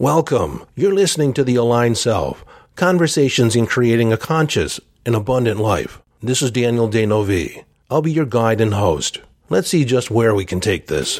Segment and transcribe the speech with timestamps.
[0.00, 0.64] Welcome.
[0.76, 2.42] You're listening to The Aligned Self
[2.74, 6.00] Conversations in Creating a Conscious and Abundant Life.
[6.22, 7.64] This is Daniel D'Neuville.
[7.90, 9.20] I'll be your guide and host.
[9.50, 11.18] Let's see just where we can take this.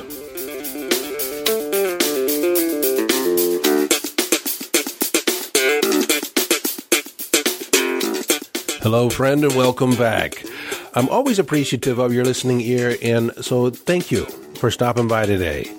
[8.80, 10.42] Hello, friend, and welcome back.
[10.94, 14.24] I'm always appreciative of your listening ear, and so thank you
[14.54, 15.70] for stopping by today.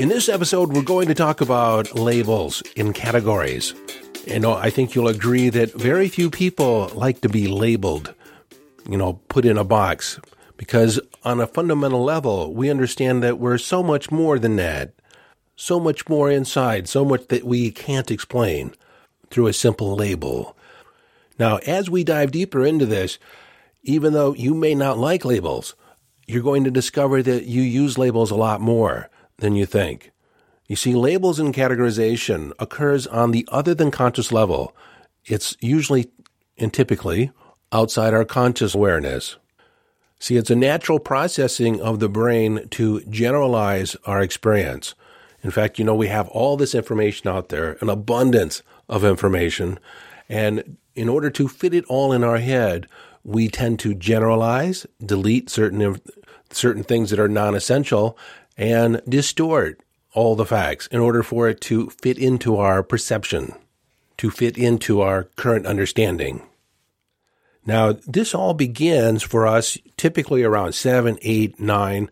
[0.00, 3.74] In this episode, we're going to talk about labels in categories.
[4.26, 8.14] Know, I think you'll agree that very few people like to be labeled,
[8.88, 10.18] you know, put in a box,
[10.56, 14.94] because on a fundamental level, we understand that we're so much more than that,
[15.54, 18.74] so much more inside, so much that we can't explain
[19.28, 20.56] through a simple label.
[21.38, 23.18] Now, as we dive deeper into this,
[23.82, 25.74] even though you may not like labels,
[26.26, 29.09] you're going to discover that you use labels a lot more
[29.40, 30.12] than you think.
[30.66, 34.74] You see, labels and categorization occurs on the other than conscious level.
[35.24, 36.10] It's usually
[36.58, 37.32] and typically
[37.72, 39.36] outside our conscious awareness.
[40.18, 44.94] See, it's a natural processing of the brain to generalize our experience.
[45.42, 49.78] In fact, you know, we have all this information out there, an abundance of information.
[50.28, 52.86] And in order to fit it all in our head,
[53.24, 56.00] we tend to generalize, delete certain
[56.52, 58.18] certain things that are non-essential,
[58.60, 59.80] and distort
[60.12, 63.54] all the facts in order for it to fit into our perception,
[64.18, 66.42] to fit into our current understanding.
[67.64, 72.10] Now, this all begins for us typically around seven, eight, nine.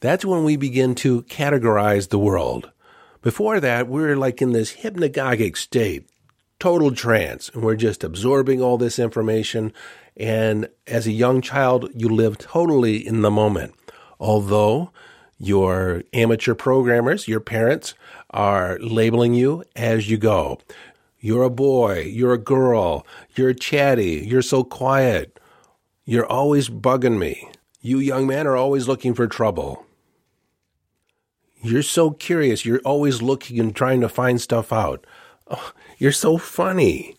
[0.00, 2.70] That's when we begin to categorize the world.
[3.22, 6.10] Before that, we're like in this hypnagogic state,
[6.58, 9.72] total trance, and we're just absorbing all this information
[10.16, 13.74] and as a young child, you live totally in the moment.
[14.18, 14.92] Although
[15.38, 17.94] your amateur programmers, your parents,
[18.30, 20.58] are labeling you as you go.
[21.18, 25.38] You're a boy, you're a girl, you're chatty, you're so quiet,
[26.04, 27.50] you're always bugging me.
[27.80, 29.86] You young men are always looking for trouble.
[31.62, 35.06] You're so curious, you're always looking and trying to find stuff out.
[35.48, 37.16] Oh, you're so funny.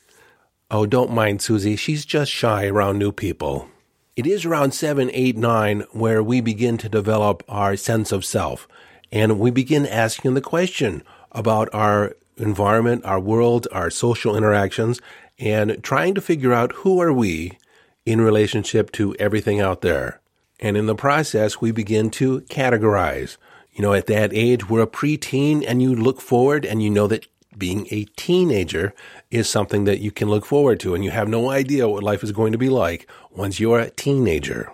[0.69, 1.75] Oh, don't mind Susie.
[1.75, 3.69] She's just shy around new people.
[4.17, 8.67] It is around seven, eight, nine where we begin to develop our sense of self.
[9.11, 14.99] And we begin asking the question about our environment, our world, our social interactions,
[15.37, 17.59] and trying to figure out who are we
[18.07, 20.19] in relationship to everything out there.
[20.59, 23.37] And in the process, we begin to categorize.
[23.71, 27.05] You know, at that age, we're a preteen and you look forward and you know
[27.05, 27.27] that
[27.57, 28.93] being a teenager
[29.31, 32.23] is something that you can look forward to, and you have no idea what life
[32.23, 34.71] is going to be like once you're a teenager.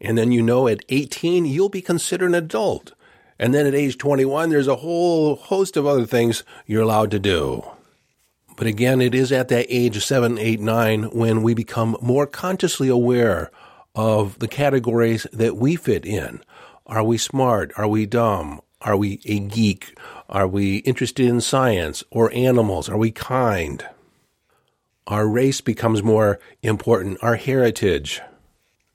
[0.00, 2.92] And then you know at 18, you'll be considered an adult.
[3.38, 7.18] And then at age 21, there's a whole host of other things you're allowed to
[7.18, 7.64] do.
[8.56, 12.88] But again, it is at that age, seven, eight, nine, when we become more consciously
[12.88, 13.50] aware
[13.94, 16.40] of the categories that we fit in.
[16.86, 17.72] Are we smart?
[17.76, 18.60] Are we dumb?
[18.86, 19.98] Are we a geek?
[20.28, 22.88] Are we interested in science or animals?
[22.88, 23.84] Are we kind?
[25.08, 28.20] Our race becomes more important, our heritage.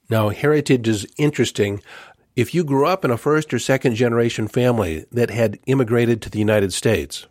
[0.10, 1.84] Now, heritage is interesting.
[2.38, 6.30] If you grew up in a first or second generation family that had immigrated to
[6.30, 7.28] the United States,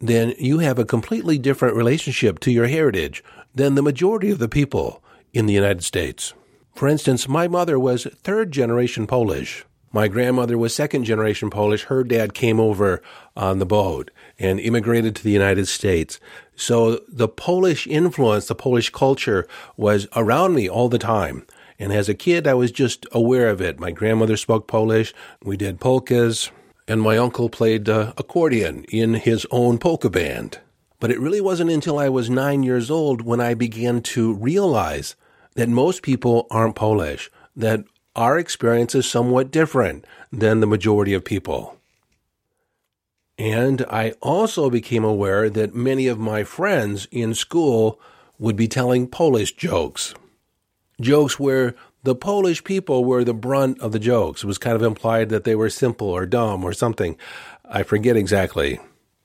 [0.00, 4.48] then you have a completely different relationship to your heritage than the majority of the
[4.48, 5.02] people
[5.32, 6.32] in the United States.
[6.76, 9.64] For instance, my mother was third generation Polish.
[9.94, 11.84] My grandmother was second generation Polish.
[11.84, 13.00] Her dad came over
[13.36, 14.10] on the boat
[14.40, 16.18] and immigrated to the United States.
[16.56, 19.46] So the Polish influence, the Polish culture
[19.76, 21.46] was around me all the time.
[21.78, 23.78] And as a kid, I was just aware of it.
[23.78, 25.14] My grandmother spoke Polish.
[25.44, 26.50] We did polkas.
[26.88, 30.58] And my uncle played uh, accordion in his own polka band.
[30.98, 35.14] But it really wasn't until I was nine years old when I began to realize
[35.54, 37.84] that most people aren't Polish, that
[38.16, 41.78] our experience is somewhat different than the majority of people.
[43.36, 48.00] And I also became aware that many of my friends in school
[48.38, 50.14] would be telling Polish jokes.
[51.00, 51.74] Jokes where
[52.04, 54.44] the Polish people were the brunt of the jokes.
[54.44, 57.16] It was kind of implied that they were simple or dumb or something.
[57.64, 58.78] I forget exactly.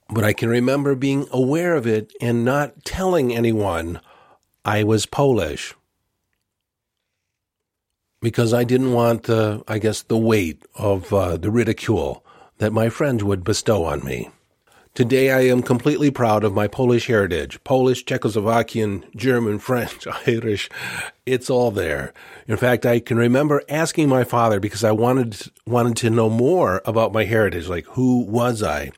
[0.10, 4.00] But I can remember being aware of it and not telling anyone
[4.66, 5.76] I was Polish
[8.22, 12.24] because I didn't want the, I guess, the weight of uh, the ridicule
[12.58, 14.30] that my friends would bestow on me.
[14.94, 17.64] Today I am completely proud of my Polish heritage.
[17.64, 20.70] Polish, Czechoslovakian, German, French, Irish.
[21.26, 22.14] It's all there.
[22.48, 26.82] In fact, I can remember asking my father because I wanted, wanted to know more
[26.86, 27.70] about my heritage.
[27.70, 28.92] Like, who was I?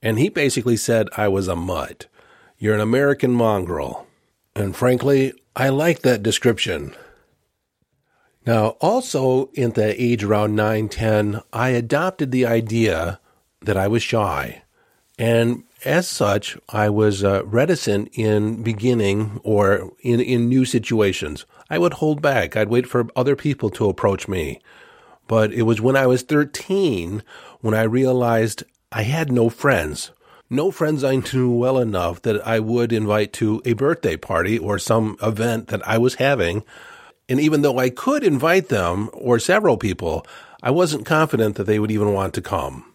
[0.00, 2.06] And he basically said I was a mutt.
[2.58, 4.06] You're an American mongrel.
[4.54, 6.94] And frankly, I like that description.
[8.44, 13.20] Now, also in the age around 9, 10, I adopted the idea
[13.60, 14.62] that I was shy.
[15.18, 21.44] And as such, I was uh, reticent in beginning or in, in new situations.
[21.70, 22.56] I would hold back.
[22.56, 24.60] I'd wait for other people to approach me.
[25.28, 27.22] But it was when I was 13
[27.60, 30.10] when I realized I had no friends.
[30.50, 34.78] No friends I knew well enough that I would invite to a birthday party or
[34.78, 36.62] some event that I was having.
[37.28, 40.26] And even though I could invite them or several people,
[40.62, 42.92] I wasn't confident that they would even want to come.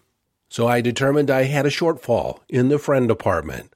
[0.48, 3.72] So I determined I had a shortfall in the friend department.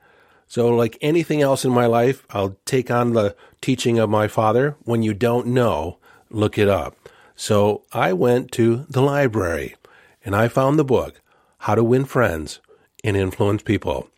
[0.46, 4.76] So, like anything else in my life, I'll take on the teaching of my father.
[4.82, 6.96] When you don't know, look it up.
[7.34, 9.76] So I went to the library
[10.25, 11.20] and I found the book,
[11.58, 12.60] How to Win Friends
[13.02, 14.08] and Influence People.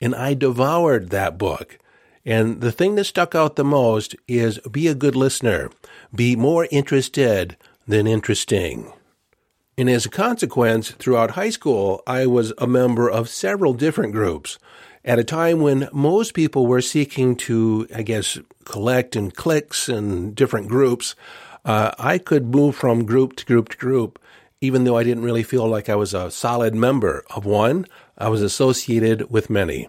[0.00, 1.78] And I devoured that book.
[2.24, 5.70] And the thing that stuck out the most is be a good listener,
[6.14, 7.56] be more interested
[7.86, 8.92] than interesting.
[9.78, 14.58] And as a consequence, throughout high school, I was a member of several different groups
[15.04, 20.34] at a time when most people were seeking to, I guess, collect in cliques and
[20.34, 21.14] different groups.
[21.64, 24.18] Uh, I could move from group to group to group,
[24.60, 27.86] even though I didn't really feel like I was a solid member of one.
[28.18, 29.88] I was associated with many.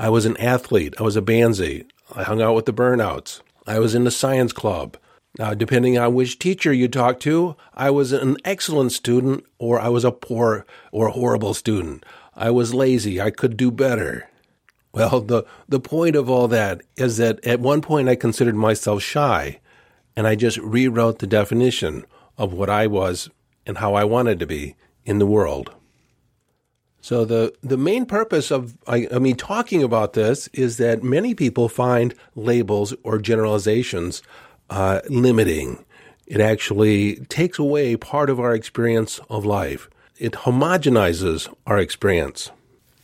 [0.00, 0.94] I was an athlete.
[0.98, 1.84] I was a bandsy.
[2.16, 3.42] I hung out with the burnouts.
[3.66, 4.96] I was in the science club.
[5.38, 9.90] Now, depending on which teacher you talk to, I was an excellent student or I
[9.90, 12.06] was a poor or horrible student.
[12.34, 13.20] I was lazy.
[13.20, 14.30] I could do better.
[14.94, 19.02] Well, the, the point of all that is that at one point I considered myself
[19.02, 19.60] shy,
[20.16, 22.06] and I just rewrote the definition
[22.38, 23.28] of what I was
[23.66, 25.74] and how I wanted to be in the world.
[27.00, 31.34] So the the main purpose of I, I mean talking about this is that many
[31.34, 34.22] people find labels or generalizations
[34.68, 35.84] uh, limiting.
[36.26, 39.88] It actually takes away part of our experience of life.
[40.18, 42.50] It homogenizes our experience.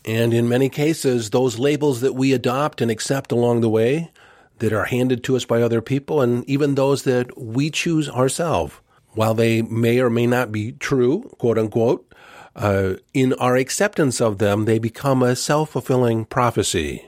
[0.04, 4.12] And in many cases, those labels that we adopt and accept along the way,
[4.58, 8.75] that are handed to us by other people, and even those that we choose ourselves,
[9.12, 12.14] while they may or may not be true, quote unquote,
[12.56, 17.06] uh, in our acceptance of them, they become a self fulfilling prophecy.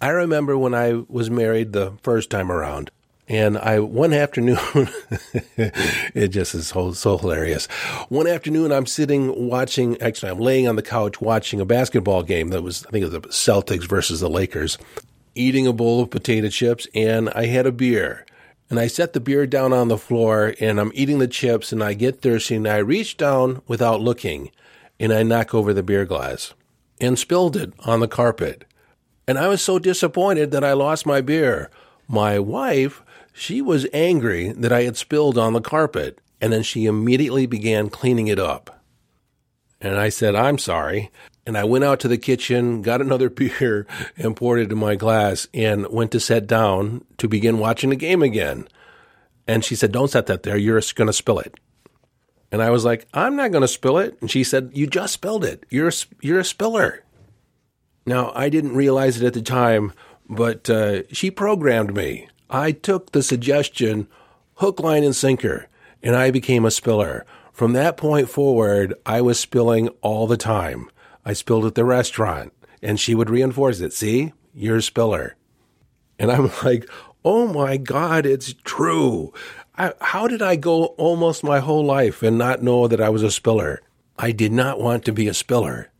[0.00, 2.90] I remember when I was married the first time around,
[3.28, 4.58] and I one afternoon,
[5.56, 7.66] it just is so, so hilarious.
[8.08, 10.00] One afternoon, I'm sitting watching.
[10.02, 13.12] Actually, I'm laying on the couch watching a basketball game that was, I think, it
[13.12, 14.76] was the Celtics versus the Lakers.
[15.36, 18.26] Eating a bowl of potato chips, and I had a beer.
[18.72, 21.84] And I set the beer down on the floor and I'm eating the chips and
[21.84, 24.50] I get thirsty and I reach down without looking
[24.98, 26.54] and I knock over the beer glass
[26.98, 28.64] and spilled it on the carpet.
[29.28, 31.68] And I was so disappointed that I lost my beer.
[32.08, 33.02] My wife,
[33.34, 37.90] she was angry that I had spilled on the carpet and then she immediately began
[37.90, 38.82] cleaning it up.
[39.82, 41.10] And I said, I'm sorry.
[41.44, 43.86] And I went out to the kitchen, got another beer,
[44.16, 47.96] and poured it in my glass, and went to sit down to begin watching the
[47.96, 48.68] game again.
[49.46, 50.56] And she said, Don't set that there.
[50.56, 51.54] You're going to spill it.
[52.52, 54.16] And I was like, I'm not going to spill it.
[54.20, 55.64] And she said, You just spilled it.
[55.70, 57.04] You're a, you're a spiller.
[58.04, 59.92] Now, I didn't realize it at the time,
[60.28, 62.28] but uh, she programmed me.
[62.50, 64.08] I took the suggestion
[64.56, 65.66] hook, line, and sinker,
[66.02, 67.24] and I became a spiller.
[67.52, 70.88] From that point forward, I was spilling all the time.
[71.24, 72.52] I spilled at the restaurant.
[72.82, 73.92] And she would reinforce it.
[73.92, 75.36] See, you're a spiller.
[76.18, 76.88] And I'm like,
[77.24, 79.32] oh my God, it's true.
[79.76, 83.22] I, how did I go almost my whole life and not know that I was
[83.22, 83.80] a spiller?
[84.18, 85.90] I did not want to be a spiller.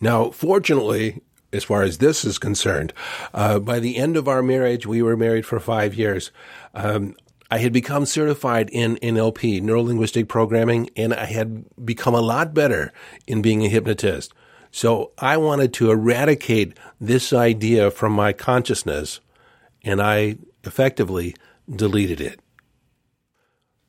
[0.00, 1.22] Now, fortunately,
[1.52, 2.92] as far as this is concerned,
[3.32, 6.30] uh, by the end of our marriage, we were married for five years.
[6.74, 7.16] Um,
[7.54, 12.52] I had become certified in NLP, neuro linguistic programming, and I had become a lot
[12.52, 12.92] better
[13.28, 14.34] in being a hypnotist.
[14.72, 19.20] So I wanted to eradicate this idea from my consciousness,
[19.84, 21.36] and I effectively
[21.70, 22.40] deleted it.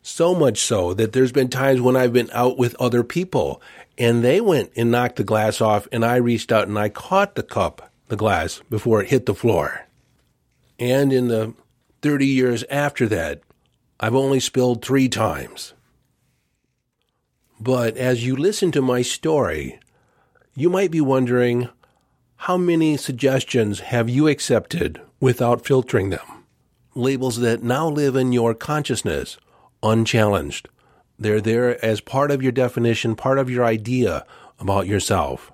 [0.04, 3.64] So much so that there's been times when I've been out with other people
[3.98, 7.34] and they went and knocked the glass off, and I reached out and I caught
[7.34, 9.88] the cup, the glass, before it hit the floor.
[10.78, 11.56] And in the
[12.04, 13.42] 30 years after that,
[14.00, 15.74] I've only spilled three times.
[17.60, 19.80] But as you listen to my story,
[20.54, 21.70] you might be wondering
[22.36, 26.46] how many suggestions have you accepted without filtering them?
[26.94, 29.38] Labels that now live in your consciousness
[29.82, 30.68] unchallenged.
[31.18, 34.26] They're there as part of your definition, part of your idea
[34.60, 35.52] about yourself.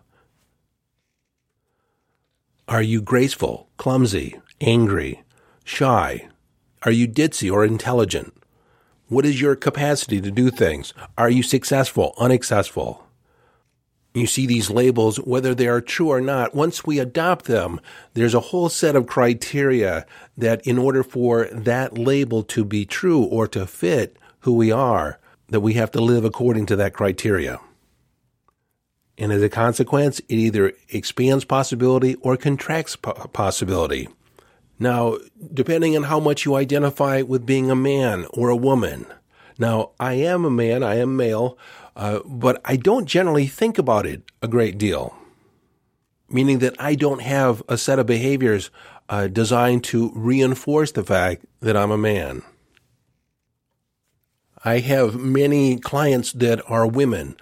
[2.68, 5.24] Are you graceful, clumsy, angry,
[5.64, 6.28] shy?
[6.84, 8.34] Are you ditzy or intelligent?
[9.08, 10.94] What is your capacity to do things?
[11.18, 13.06] Are you successful, unsuccessful?
[14.14, 17.80] You see these labels, whether they are true or not, once we adopt them,
[18.14, 20.06] there's a whole set of criteria
[20.38, 25.20] that in order for that label to be true or to fit who we are,
[25.50, 27.60] that we have to live according to that criteria.
[29.18, 34.10] And as a consequence, it either expands possibility or contracts possibility.
[34.82, 35.20] Now,
[35.54, 39.06] depending on how much you identify with being a man or a woman.
[39.60, 41.56] Now, I am a man, I am male,
[41.96, 45.16] uh, but I don't generally think about it a great deal.
[46.28, 48.72] Meaning that I don't have a set of behaviors
[49.08, 52.42] uh, designed to reinforce the fact that I'm a man.
[54.66, 57.36] I have many clients that are women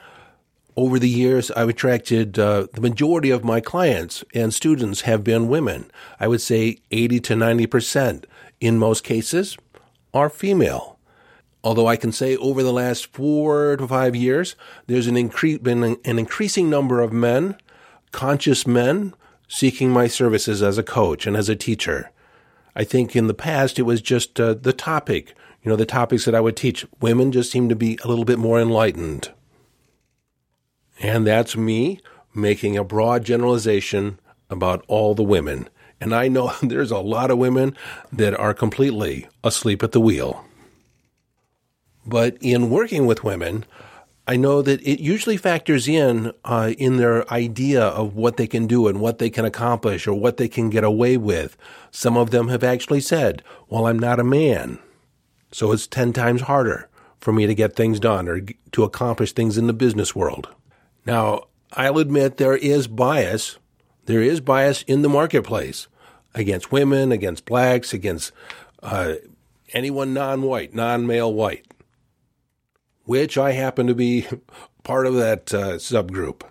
[0.79, 5.49] over the years, I've attracted uh, the majority of my clients and students have been
[5.49, 5.91] women.
[6.21, 8.23] I would say 80 to 90%
[8.61, 9.57] in most cases
[10.13, 10.97] are female.
[11.65, 14.55] Although I can say over the last four to five years,
[14.87, 17.57] there's an incre- been an increasing number of men,
[18.13, 19.13] conscious men,
[19.49, 22.09] seeking my services as a coach and as a teacher.
[22.73, 26.23] I think in the past it was just uh, the topic, you know, the topics
[26.23, 26.85] that I would teach.
[27.01, 29.33] Women just seem to be a little bit more enlightened.
[30.99, 32.01] And that's me
[32.33, 35.69] making a broad generalization about all the women.
[36.01, 37.75] And I know there's a lot of women
[38.11, 40.45] that are completely asleep at the wheel.
[42.05, 43.65] But in working with women,
[44.27, 48.67] I know that it usually factors in uh, in their idea of what they can
[48.67, 51.57] do and what they can accomplish or what they can get away with.
[51.91, 54.79] Some of them have actually said, Well, I'm not a man,
[55.51, 56.87] so it's 10 times harder
[57.19, 58.41] for me to get things done or
[58.71, 60.47] to accomplish things in the business world.
[61.09, 63.57] Now, I'll admit there is bias.
[64.05, 65.87] There is bias in the marketplace
[66.35, 68.31] against women, against blacks, against
[68.83, 69.15] uh,
[69.73, 71.65] anyone non white, non male white,
[73.05, 74.27] which I happen to be
[74.83, 76.41] part of that uh, subgroup.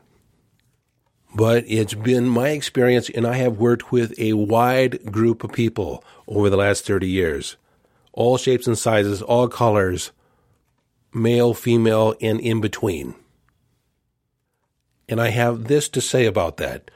[1.35, 6.03] But it's been my experience, and I have worked with a wide group of people
[6.27, 7.57] over the last 30 years
[8.13, 10.11] all shapes and sizes, all colors,
[11.15, 13.15] male, female, and in between.
[15.09, 16.91] And I have this to say about that.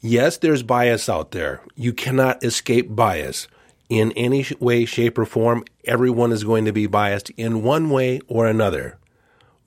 [0.00, 1.60] Yes, there's bias out there.
[1.74, 3.48] You cannot escape bias.
[3.88, 8.20] In any way, shape, or form, everyone is going to be biased in one way
[8.28, 8.98] or another.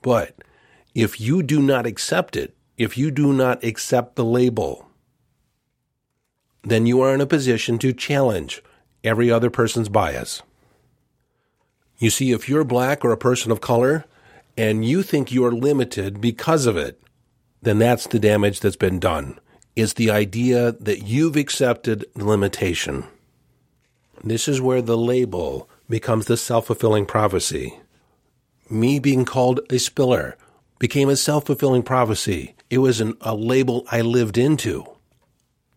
[0.02, 0.36] But
[0.96, 4.88] if you do not accept it, if you do not accept the label,
[6.64, 8.62] then you are in a position to challenge
[9.04, 10.42] every other person's bias.
[12.00, 14.06] You see, if you're black or a person of color
[14.56, 17.02] and you think you're limited because of it,
[17.62, 19.40] then that's the damage that's been done.
[19.76, 23.06] Is the idea that you've accepted the limitation.
[24.24, 27.80] This is where the label becomes the self fulfilling prophecy.
[28.70, 30.36] Me being called a spiller
[30.80, 32.56] became a self fulfilling prophecy.
[32.70, 34.86] It was an, a label I lived into.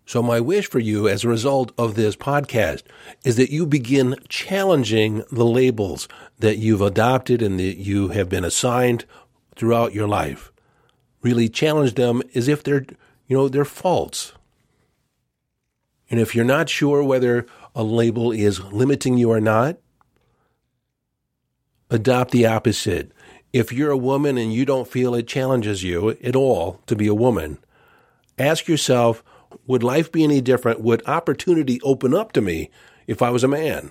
[0.06, 2.82] So, my wish for you as a result of this podcast
[3.22, 6.08] is that you begin challenging the labels
[6.40, 9.04] that you've adopted and that you have been assigned
[9.54, 10.49] throughout your life
[11.22, 12.86] really challenge them as if they're,
[13.26, 14.32] you know, they're false.
[16.10, 19.78] And if you're not sure whether a label is limiting you or not,
[21.88, 23.12] adopt the opposite.
[23.52, 27.06] If you're a woman and you don't feel it challenges you at all to be
[27.06, 27.58] a woman,
[28.38, 29.24] ask yourself,
[29.66, 30.80] would life be any different?
[30.80, 32.70] Would opportunity open up to me
[33.06, 33.90] if I was a man?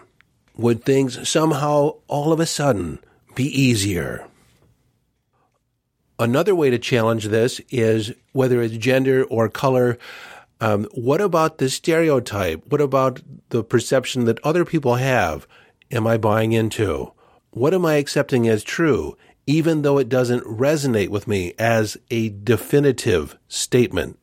[0.55, 2.99] Would things somehow all of a sudden
[3.35, 4.28] be easier?
[6.19, 9.97] Another way to challenge this is whether it's gender or color.
[10.59, 12.61] Um, what about the stereotype?
[12.67, 15.47] What about the perception that other people have?
[15.91, 17.13] Am I buying into?
[17.51, 22.29] What am I accepting as true, even though it doesn't resonate with me as a
[22.29, 24.19] definitive statement?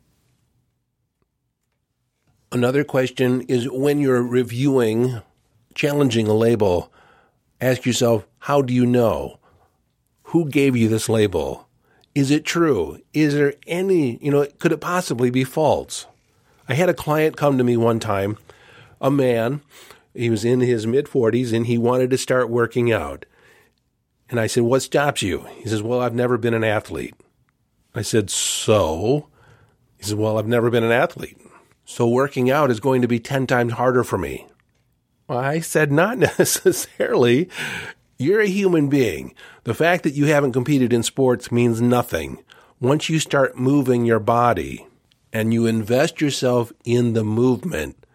[2.53, 5.23] Another question is when you're reviewing,
[5.75, 6.93] challenging a label,
[7.59, 9.39] ask yourself, how do you know?
[10.25, 11.66] Who gave you this label?
[12.17, 12.99] Is it true?
[13.13, 16.07] Is there any, you know, could it possibly be false?
[16.67, 18.39] I had a client come to me one time,
[19.03, 19.61] a man,
[20.15, 23.27] he was in his mid 40s and he wanted to start working out.
[24.31, 25.41] And I said, What stops you?
[25.59, 27.15] He says, Well, I've never been an athlete.
[27.95, 29.29] I said, So?
[29.99, 31.39] He says, Well, I've never been an athlete.
[31.85, 34.47] So working out is going to be 10 times harder for me.
[35.29, 37.51] Well, I said, Not necessarily.
[38.19, 39.35] You're a human being.
[39.65, 42.43] The fact that you haven't competed in sports means nothing.
[42.81, 44.87] Once you start moving your body
[45.35, 48.07] and you invest yourself in the movement,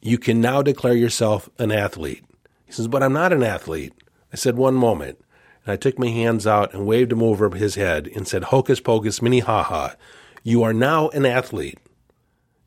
[0.00, 2.24] you can now declare yourself an athlete.
[2.66, 3.92] He says, But I'm not an athlete.
[4.32, 5.20] I said, One moment.
[5.64, 8.80] And I took my hands out and waved him over his head and said, Hocus
[8.80, 9.94] pocus, mini ha ha.
[10.42, 11.78] You are now an athlete.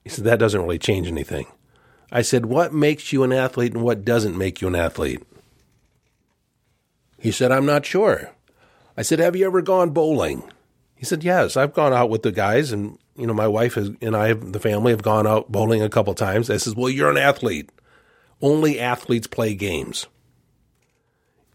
[0.05, 1.47] He said, That doesn't really change anything.
[2.13, 5.21] I said, What makes you an athlete and what doesn't make you an athlete?
[7.19, 8.31] He said, I'm not sure.
[8.95, 10.43] I said, Have you ever gone bowling?
[10.95, 13.91] He said, Yes, I've gone out with the guys, and you know, my wife has,
[14.01, 16.49] and I, the family, have gone out bowling a couple times.
[16.49, 17.69] I says, Well, you're an athlete.
[18.41, 20.05] Only athletes play games.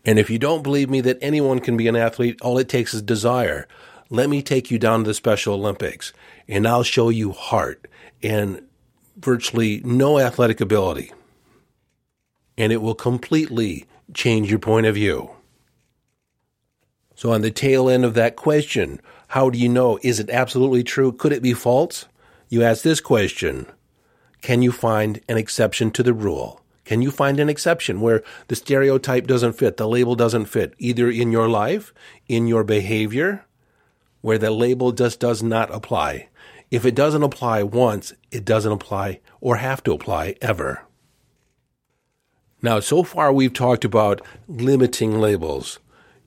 [0.04, 2.92] And if you don't believe me that anyone can be an athlete, all it takes
[2.92, 3.68] is desire.
[4.10, 6.12] Let me take you down to the Special Olympics
[6.48, 7.86] and I'll show you heart
[8.22, 8.66] and
[9.16, 11.12] virtually no athletic ability.
[12.58, 15.30] And it will completely change your point of view.
[17.22, 19.96] So, on the tail end of that question, how do you know?
[20.02, 21.12] Is it absolutely true?
[21.12, 22.06] Could it be false?
[22.48, 23.66] You ask this question
[24.40, 26.62] Can you find an exception to the rule?
[26.84, 31.08] Can you find an exception where the stereotype doesn't fit, the label doesn't fit, either
[31.08, 31.94] in your life,
[32.26, 33.44] in your behavior,
[34.20, 36.28] where the label just does not apply?
[36.72, 40.86] If it doesn't apply once, it doesn't apply or have to apply ever.
[42.60, 45.78] Now, so far we've talked about limiting labels.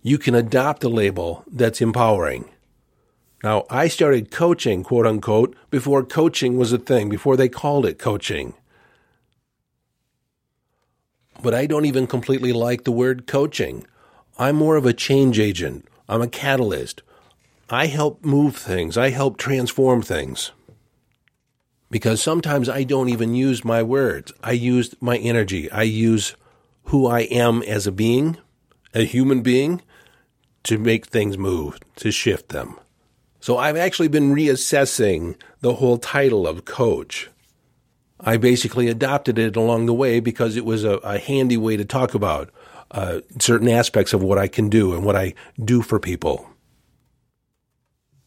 [0.05, 2.45] You can adopt a label that's empowering.
[3.43, 7.97] Now, I started coaching, quote unquote, before coaching was a thing, before they called it
[7.97, 8.53] coaching
[11.45, 13.85] but I don't even completely like the word coaching.
[14.39, 15.85] I'm more of a change agent.
[16.09, 17.03] I'm a catalyst.
[17.69, 18.97] I help move things.
[18.97, 20.51] I help transform things.
[21.91, 24.33] Because sometimes I don't even use my words.
[24.43, 25.69] I use my energy.
[25.69, 26.35] I use
[26.85, 28.37] who I am as a being,
[28.95, 29.81] a human being,
[30.65, 32.79] to make things move, to shift them.
[33.39, 37.29] So I've actually been reassessing the whole title of coach.
[38.19, 41.85] I basically adopted it along the way because it was a, a handy way to
[41.85, 42.49] talk about
[42.91, 46.49] uh, certain aspects of what I can do and what I do for people.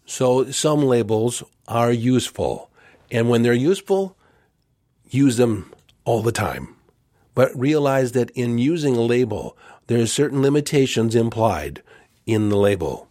[0.06, 2.70] So some labels are useful,
[3.10, 4.16] and when they're useful,
[5.10, 5.72] use them
[6.04, 6.76] all the time.
[7.34, 9.56] But realize that in using a label,
[9.88, 11.82] there are certain limitations implied
[12.28, 13.08] in the label.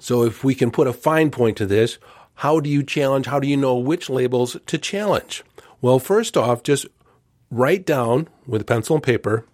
[0.00, 1.98] So if we can put a fine point to this,
[2.34, 3.26] how do you challenge?
[3.26, 5.44] How do you know which labels to challenge?
[5.80, 6.86] Well, first off, just
[7.50, 9.46] write down with a pencil and paper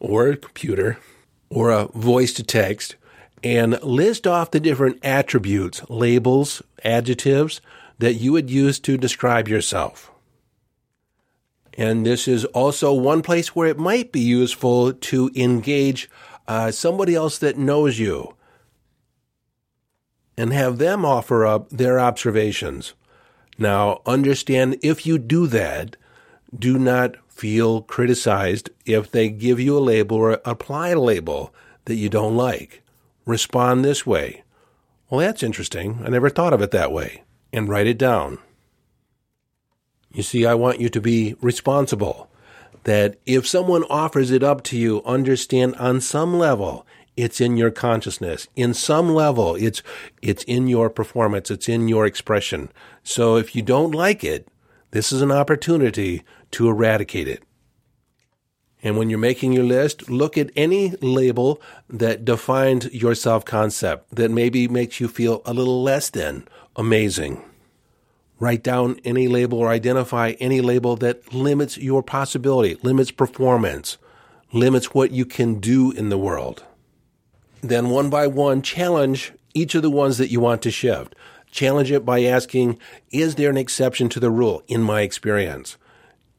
[0.00, 0.98] or a computer
[1.48, 2.96] or a voice to text
[3.42, 7.62] and list off the different attributes, labels, adjectives
[7.98, 10.10] that you would use to describe yourself.
[11.76, 16.10] And this is also one place where it might be useful to engage
[16.46, 18.34] uh, somebody else that knows you
[20.36, 22.94] and have them offer up their observations.
[23.56, 25.96] Now, understand if you do that,
[26.56, 31.54] do not feel criticized if they give you a label or apply a label
[31.84, 32.82] that you don't like.
[33.26, 34.42] Respond this way.
[35.08, 36.00] Well, that's interesting.
[36.04, 37.22] I never thought of it that way.
[37.52, 38.38] And write it down.
[40.12, 42.28] You see, I want you to be responsible.
[42.84, 47.70] That if someone offers it up to you, understand on some level it's in your
[47.70, 48.48] consciousness.
[48.56, 49.82] In some level, it's,
[50.20, 51.50] it's in your performance.
[51.50, 52.70] It's in your expression.
[53.02, 54.48] So if you don't like it,
[54.90, 57.42] this is an opportunity to eradicate it.
[58.82, 64.14] And when you're making your list, look at any label that defines your self concept
[64.14, 67.42] that maybe makes you feel a little less than amazing.
[68.40, 73.96] Write down any label or identify any label that limits your possibility, limits performance,
[74.52, 76.64] limits what you can do in the world
[77.68, 81.14] then one by one challenge each of the ones that you want to shift.
[81.50, 82.78] Challenge it by asking,
[83.10, 85.76] is there an exception to the rule in my experience?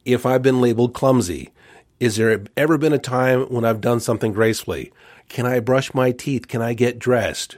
[0.04, 1.52] If I've been labeled clumsy,
[1.98, 4.92] is there ever been a time when I've done something gracefully?
[5.28, 6.46] Can I brush my teeth?
[6.46, 7.56] Can I get dressed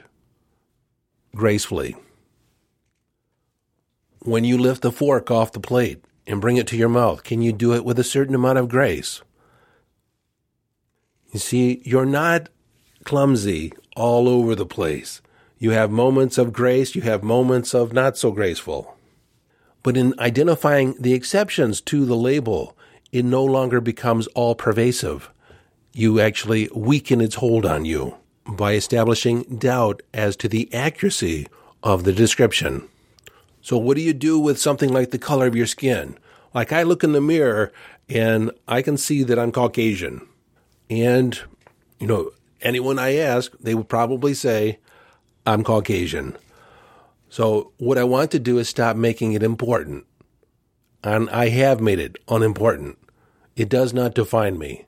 [1.35, 1.95] gracefully?
[4.21, 7.41] When you lift the fork off the plate and bring it to your mouth, can
[7.41, 9.21] you do it with a certain amount of grace?
[11.31, 12.49] You see, you're not
[13.05, 15.21] clumsy all over the place.
[15.57, 18.95] You have moments of grace, you have moments of not so graceful.
[19.83, 22.75] But in identifying the exceptions to the label,
[23.11, 25.29] it no longer becomes all pervasive.
[25.93, 31.47] You actually weaken its hold on you by establishing doubt as to the accuracy
[31.83, 32.89] of the description.
[33.61, 36.17] So, what do you do with something like the color of your skin?
[36.53, 37.71] Like, I look in the mirror
[38.07, 40.27] and I can see that I'm Caucasian.
[40.89, 41.39] And,
[41.99, 44.79] you know, anyone I ask, they would probably say,
[45.45, 46.37] I'm Caucasian.
[47.29, 50.05] So, what I want to do is stop making it important.
[51.03, 52.97] And I have made it unimportant.
[53.55, 54.85] It does not define me.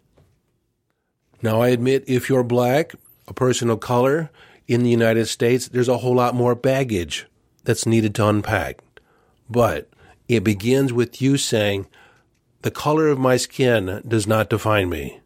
[1.41, 2.93] Now, I admit if you're black,
[3.27, 4.29] a person of color
[4.67, 7.27] in the United States, there's a whole lot more baggage
[7.63, 8.79] that's needed to unpack.
[9.49, 9.89] But
[10.27, 11.87] it begins with you saying,
[12.61, 15.19] the color of my skin does not define me.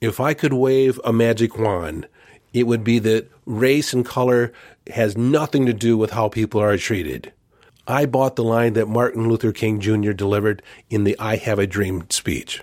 [0.00, 2.08] If I could wave a magic wand,
[2.52, 4.52] it would be that race and color
[4.88, 7.32] has nothing to do with how people are treated.
[7.86, 10.12] I bought the line that Martin Luther King Jr.
[10.12, 12.62] delivered in the I Have a Dream speech.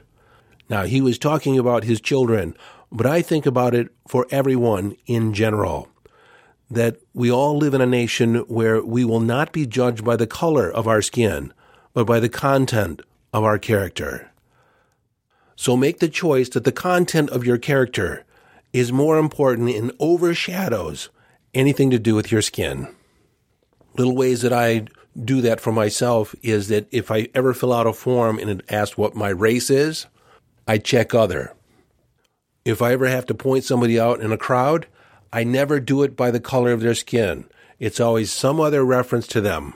[0.70, 2.56] Now, he was talking about his children,
[2.92, 5.90] but I think about it for everyone in general.
[6.72, 10.26] That we all live in a nation where we will not be judged by the
[10.26, 11.54] color of our skin,
[11.94, 13.02] but by the content
[13.34, 14.32] of our character.
[15.58, 18.24] So make the choice that the content of your character
[18.74, 21.10] is more important and overshadows
[21.54, 22.88] anything to do with your skin.
[23.98, 24.88] Little ways that I
[25.22, 28.66] do that for myself is that if I ever fill out a form and it
[28.72, 30.06] asks what my race is,
[30.68, 31.54] I check other.
[32.64, 34.88] If I ever have to point somebody out in a crowd,
[35.34, 37.46] I never do it by the color of their skin.
[37.80, 39.74] It's always some other reference to them.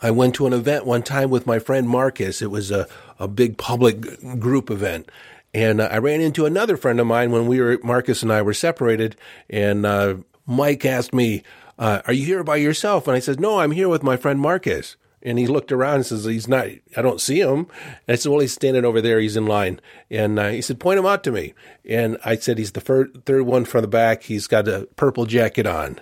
[0.00, 2.40] I went to an event one time with my friend Marcus.
[2.40, 2.86] It was a,
[3.18, 5.10] a big public group event.
[5.52, 8.42] And uh, I ran into another friend of mine when we were, Marcus and I
[8.42, 9.16] were separated.
[9.50, 11.42] And uh, Mike asked me,
[11.78, 13.08] uh, Are you here by yourself?
[13.08, 14.96] And I said, No, I'm here with my friend Marcus.
[15.28, 17.66] And he looked around and says, He's not, I don't see him.
[18.06, 19.20] And I said, Well, he's standing over there.
[19.20, 19.80] He's in line.
[20.10, 21.54] And uh, he said, Point him out to me.
[21.84, 24.22] And I said, He's the fir- third one from the back.
[24.24, 26.00] He's got a purple jacket on.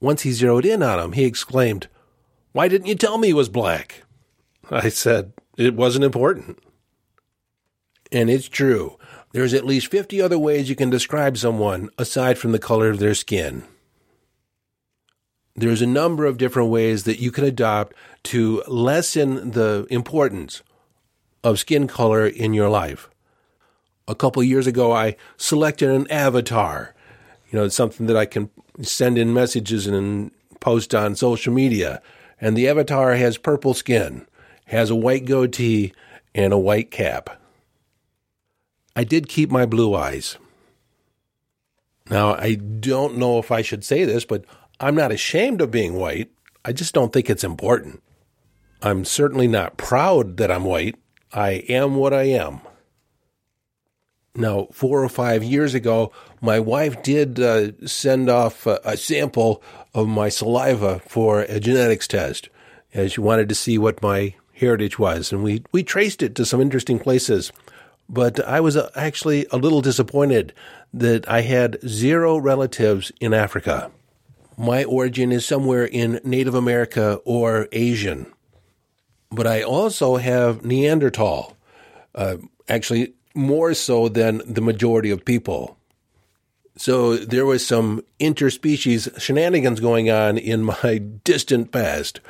[0.00, 1.88] Once he zeroed in on him, he exclaimed,
[2.54, 4.04] why didn't you tell me he was black?
[4.70, 6.60] I said, It wasn't important.
[8.12, 8.96] And it's true.
[9.32, 13.00] There's at least 50 other ways you can describe someone aside from the color of
[13.00, 13.64] their skin.
[15.56, 20.62] There's a number of different ways that you can adopt to lessen the importance
[21.42, 23.08] of skin color in your life.
[24.08, 26.94] A couple years ago, I selected an avatar.
[27.50, 28.50] You know, it's something that I can
[28.82, 32.02] send in messages and post on social media
[32.40, 34.26] and the avatar has purple skin,
[34.66, 35.92] has a white goatee,
[36.34, 37.40] and a white cap.
[38.94, 40.36] I did keep my blue eyes.
[42.10, 44.44] Now, I don't know if I should say this, but
[44.80, 46.30] I'm not ashamed of being white.
[46.64, 48.02] I just don't think it's important.
[48.82, 50.96] I'm certainly not proud that I'm white.
[51.32, 52.60] I am what I am.
[54.36, 59.62] Now, four or five years ago, my wife did uh, send off a, a sample
[59.94, 62.48] of my saliva for a genetics test,
[62.92, 65.32] as she wanted to see what my heritage was.
[65.32, 67.52] And we, we traced it to some interesting places.
[68.08, 70.52] But I was uh, actually a little disappointed
[70.92, 73.90] that I had zero relatives in Africa.
[74.56, 78.26] My origin is somewhere in Native America or Asian.
[79.30, 81.56] But I also have Neanderthal,
[82.14, 82.36] uh,
[82.68, 85.76] actually, more so than the majority of people.
[86.76, 92.20] So there was some interspecies shenanigans going on in my distant past.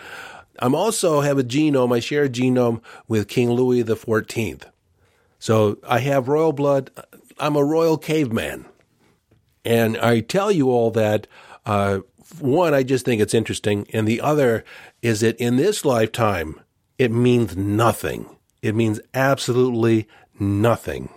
[0.59, 4.67] I'm also have a genome, I share a genome with King Louis Fourteenth.
[5.39, 6.91] So I have royal blood.
[7.39, 8.67] I'm a royal caveman.
[9.65, 11.27] And I tell you all that,
[11.67, 12.01] uh,
[12.41, 13.87] one, I just think it's interesting.
[13.93, 14.65] And the other
[15.03, 16.61] is that in this lifetime,
[16.99, 18.37] it means nothing.
[18.63, 21.11] It means absolutely nothing.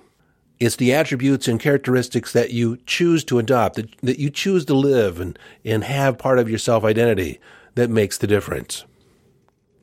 [0.60, 4.74] It's the attributes and characteristics that you choose to adopt, that, that you choose to
[4.74, 7.40] live and, and have part of your self identity
[7.76, 8.84] that makes the difference.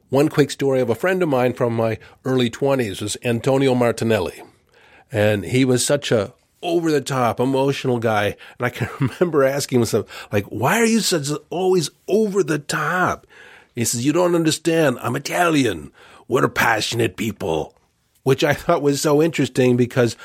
[0.09, 4.43] One quick story of a friend of mine from my early 20s was Antonio Martinelli.
[5.11, 8.37] And he was such a over the top, emotional guy.
[8.59, 13.27] And I can remember asking myself, like, why are you such always over the top?
[13.75, 14.99] He says, you don't understand.
[15.01, 15.93] I'm Italian.
[16.27, 17.77] We're passionate people,
[18.23, 20.17] which I thought was so interesting because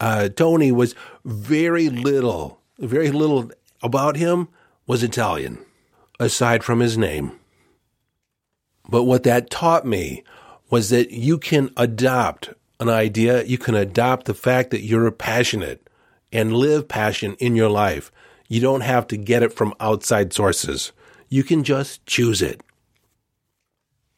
[0.00, 3.50] uh, Tony was very little, very little
[3.82, 4.48] about him
[4.86, 5.58] was Italian,
[6.18, 7.38] aside from his name.
[8.88, 10.24] But what that taught me
[10.70, 12.50] was that you can adopt
[12.80, 15.81] an idea, you can adopt the fact that you're passionate
[16.32, 18.10] and live passion in your life.
[18.48, 20.92] You don't have to get it from outside sources.
[21.28, 22.60] You can just choose it.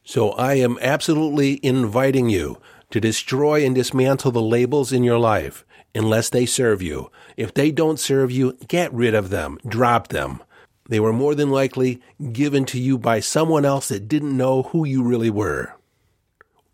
[0.05, 2.59] So I am absolutely inviting you
[2.91, 7.11] to destroy and dismantle the labels in your life unless they serve you.
[7.37, 10.43] If they don't serve you, get rid of them, drop them.
[10.89, 14.85] They were more than likely given to you by someone else that didn't know who
[14.85, 15.75] you really were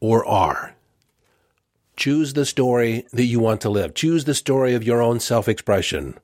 [0.01, 0.75] or are.
[2.01, 3.93] Choose the story that you want to live.
[3.93, 6.19] Choose the story of your own self expression.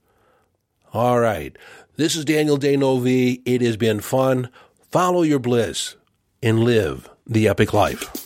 [0.95, 1.55] All right.
[1.97, 3.43] This is Daniel D'Neuville.
[3.45, 4.49] It has been fun.
[4.91, 5.97] Follow your bliss
[6.43, 8.26] and live the epic life.